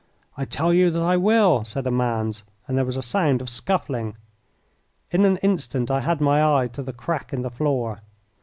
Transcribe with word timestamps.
"I 0.35 0.45
tell 0.45 0.73
you 0.73 0.89
that 0.89 1.03
I 1.03 1.15
will!" 1.15 1.63
said 1.63 1.85
a 1.85 1.91
man's, 1.91 2.43
and 2.67 2.75
there 2.75 2.85
was 2.85 2.97
a 2.97 3.03
sound 3.03 3.39
of 3.39 3.51
scuffling. 3.51 4.15
In 5.11 5.25
an 5.25 5.37
instant 5.43 5.91
I 5.91 5.99
had 5.99 6.19
my 6.19 6.41
eye 6.43 6.69
to 6.69 6.81
the 6.81 6.91
crack 6.91 7.31
in 7.31 7.43
the 7.43 7.51
floor. 7.51 8.01